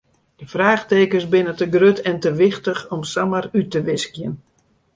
De 0.35 0.47
fraachtekens 0.47 1.29
binne 1.29 1.53
te 1.53 1.67
grut 1.71 2.01
en 2.09 2.19
te 2.23 2.31
wichtich 2.39 2.81
om 2.95 3.01
samar 3.11 3.45
út 3.59 3.69
te 3.71 3.81
wiskjen. 3.87 4.33